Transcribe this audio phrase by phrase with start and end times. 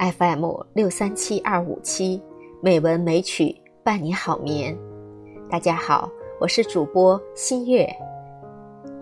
[0.00, 2.22] FM 六三七二五七，
[2.62, 3.54] 美文美曲
[3.84, 4.74] 伴你好眠。
[5.50, 7.86] 大家好，我是主播新月，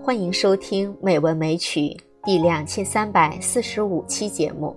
[0.02, 1.82] 欢迎收听《美文美曲》
[2.24, 4.76] 第两千三百四十五期节目。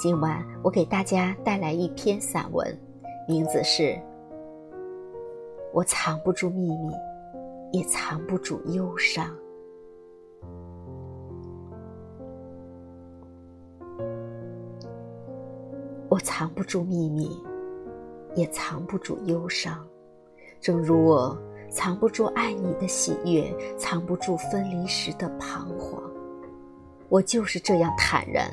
[0.00, 2.66] 今晚我给大家带来一篇散文，
[3.28, 3.82] 名字是
[5.70, 6.94] 《我藏不住秘密，
[7.72, 9.26] 也藏不住忧伤》。
[16.38, 17.42] 藏不住秘密，
[18.34, 19.82] 也藏不住忧伤，
[20.60, 21.34] 正如我
[21.70, 25.98] 藏不住爱你的喜悦，藏不住分离时的彷徨。
[27.08, 28.50] 我就是这样坦然，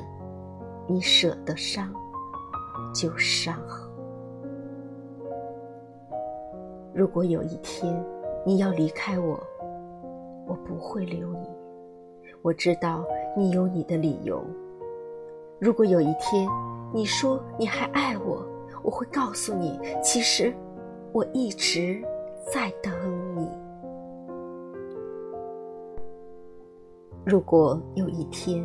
[0.86, 1.92] 你舍得伤，
[2.94, 3.60] 就伤。
[6.94, 8.02] 如果有一天
[8.46, 9.38] 你要离开我，
[10.46, 11.46] 我不会留你。
[12.40, 13.04] 我知道
[13.36, 14.42] 你有你的理由。
[15.60, 16.48] 如果有一天，
[16.94, 18.46] 你说你还爱我，
[18.80, 20.54] 我会告诉你，其实
[21.10, 22.00] 我一直
[22.52, 22.94] 在等
[23.36, 23.50] 你。
[27.26, 28.64] 如果有一天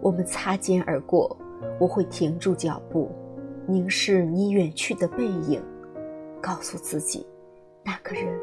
[0.00, 1.36] 我们擦肩而过，
[1.80, 3.10] 我会停住脚步，
[3.66, 5.60] 凝视你远去的背影，
[6.40, 7.26] 告诉自己，
[7.82, 8.40] 那个人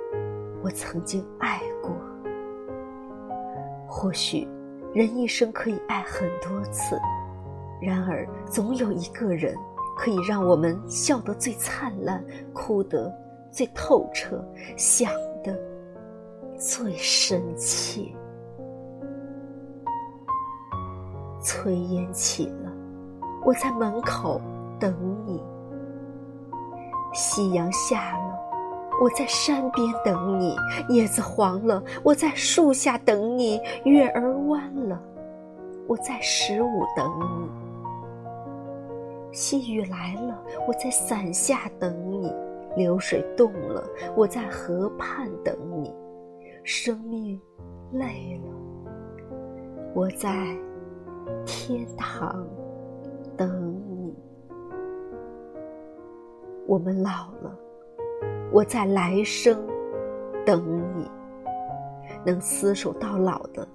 [0.62, 1.96] 我曾经爱过。
[3.88, 4.46] 或许
[4.94, 7.00] 人一生可以爱很多次。
[7.82, 9.58] 然而，总有一个人
[9.98, 13.12] 可以让我们笑得最灿烂，哭得
[13.50, 14.44] 最透彻，
[14.78, 15.12] 想
[15.44, 15.58] 得
[16.56, 18.02] 最深切。
[21.42, 22.72] 炊烟起了，
[23.44, 24.40] 我在门口
[24.80, 24.94] 等
[25.26, 25.42] 你；
[27.14, 28.40] 夕阳下了，
[29.02, 30.54] 我在山边等你；
[30.88, 35.02] 叶子黄了，我在树下等你；月儿弯了，
[35.88, 37.71] 我在十五等你。
[39.32, 42.30] 细雨来了，我在伞下等你；
[42.75, 43.84] 流水动了，
[44.16, 45.90] 我在河畔等你；
[46.64, 47.40] 生命
[47.94, 49.31] 累了，
[49.94, 50.56] 我在
[51.46, 52.46] 天堂
[53.38, 54.14] 等你。
[56.68, 57.58] 我们老了，
[58.52, 59.58] 我在来生
[60.46, 61.09] 等你。
[62.25, 63.68] 能厮守到老的，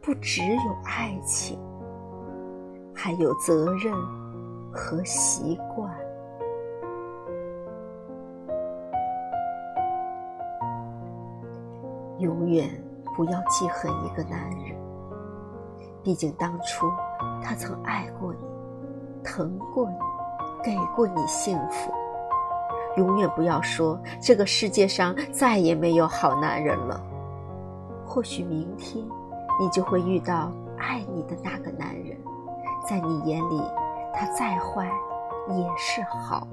[0.00, 1.58] 不只有爱情，
[2.92, 3.94] 还有责任。
[4.72, 5.94] 和习惯，
[12.18, 12.68] 永远
[13.14, 14.74] 不要记恨一个男人。
[16.02, 16.90] 毕竟当初
[17.42, 18.46] 他曾爱过你，
[19.22, 19.96] 疼过你，
[20.64, 21.92] 给过你幸福。
[22.96, 26.98] 永远不要说这个世界上再也没有好男人了。
[28.06, 29.04] 或许明天
[29.60, 32.16] 你就会遇到爱你的那个男人，
[32.88, 33.62] 在你眼里。
[34.12, 34.90] 他再坏，
[35.48, 36.46] 也是好。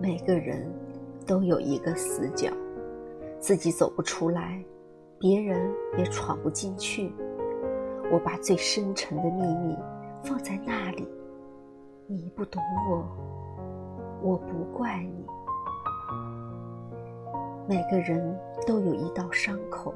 [0.00, 0.70] 每个人
[1.26, 2.50] 都有一个死角，
[3.38, 4.62] 自己走不出来，
[5.18, 7.12] 别人也闯不进去。
[8.12, 9.76] 我把最深沉的秘密
[10.22, 11.08] 放在那里，
[12.06, 13.02] 你不懂我，
[14.22, 15.26] 我不怪你。
[17.66, 19.94] 每个人都有一道伤口，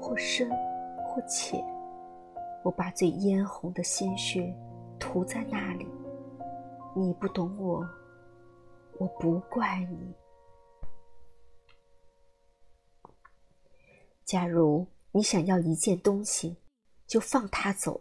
[0.00, 0.48] 或深，
[1.06, 1.62] 或浅。
[2.66, 4.52] 我把最嫣红的鲜血
[4.98, 5.86] 涂在那里，
[6.96, 7.88] 你不懂我，
[8.98, 10.12] 我不怪你。
[14.24, 16.56] 假如你想要一件东西，
[17.06, 18.00] 就放它走，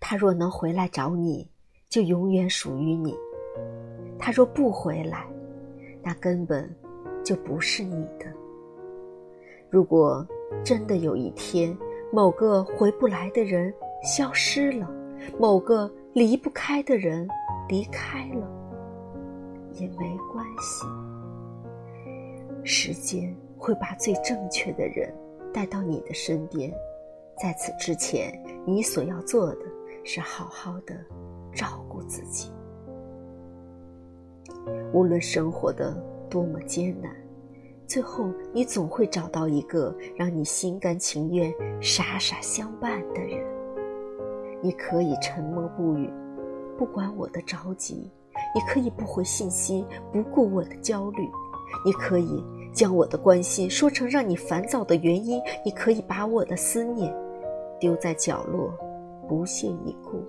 [0.00, 1.46] 它若能回来找你，
[1.90, 3.12] 就永远属于你；
[4.18, 5.28] 它若不回来，
[6.02, 6.74] 那根本
[7.22, 8.32] 就不是你的。
[9.68, 10.26] 如果
[10.64, 11.76] 真的有一天，
[12.14, 14.88] 某个回不来的人消失了，
[15.36, 17.28] 某个离不开的人
[17.68, 18.48] 离开了，
[19.72, 20.86] 也没关系。
[22.62, 25.12] 时间会把最正确的人
[25.52, 26.72] 带到你的身边，
[27.36, 29.62] 在此之前，你所要做的
[30.04, 30.94] 是好好的
[31.52, 32.52] 照顾自己。
[34.92, 36.00] 无论生活的
[36.30, 37.12] 多么艰难。
[37.86, 43.44] 最后，你总会找到一个让你心甘情愿、傻傻相伴的人。
[44.62, 46.10] 你可以沉默不语，
[46.78, 48.10] 不管我的着急；
[48.54, 51.22] 你可以不回信息，不顾我的焦虑；
[51.84, 52.42] 你可以
[52.72, 57.14] 将我的关心说成让你烦躁的原因；你可以把我的思念
[57.78, 58.72] 丢在角落，
[59.28, 60.24] 不屑一顾。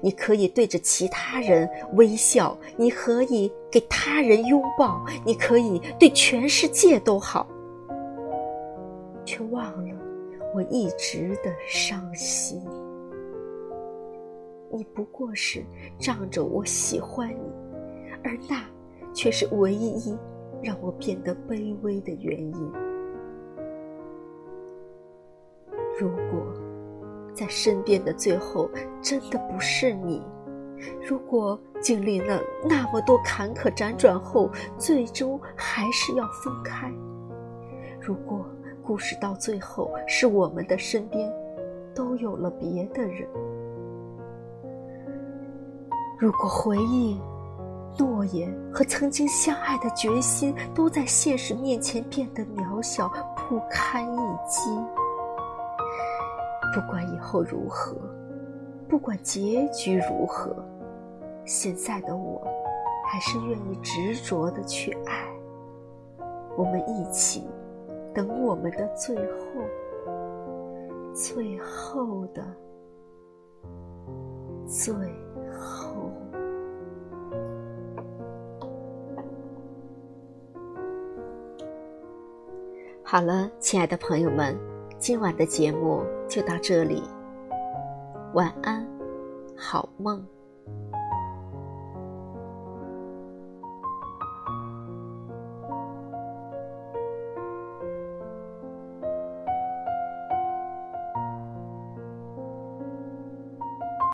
[0.00, 7.46] 你可以对着其他人微笑，你可以给他人拥抱，你可以对全世界都好，
[9.24, 9.96] 却忘了
[10.54, 12.62] 我一直的伤心。
[14.74, 15.62] 你不过是
[15.98, 17.52] 仗着我喜欢你，
[18.24, 18.64] 而那
[19.12, 20.16] 却是唯一
[20.62, 22.72] 让我变得卑微的原因。
[26.00, 26.42] 如果
[27.34, 28.68] 在身边的最后
[29.00, 30.22] 真的不是你，
[31.06, 36.92] 如果经历了那么多坎坷辗转后，最终还是要分开，
[38.00, 38.46] 如果
[38.82, 41.32] 故事到最后是我们的身边
[41.94, 43.28] 都有了别的人。
[46.18, 47.20] 如果回忆、
[47.98, 54.16] 诺言和曾经相爱的决心都在现实面前变得渺小、不堪一
[54.48, 54.70] 击，
[56.72, 57.94] 不管以后如何，
[58.88, 60.56] 不管结局如何，
[61.44, 62.42] 现在的我
[63.06, 65.28] 还是愿意执着的去爱。
[66.56, 67.46] 我们一起
[68.14, 69.46] 等我们的最后，
[71.14, 72.42] 最后的
[74.66, 74.94] 最
[75.52, 76.10] 后。
[83.02, 84.58] 好了，亲爱的朋友们，
[85.02, 87.02] 今晚的节目就到这里。
[88.34, 88.86] 晚安，
[89.56, 90.24] 好梦。